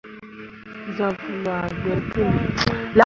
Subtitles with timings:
[0.95, 2.45] Zah vuu ah gbelle puli.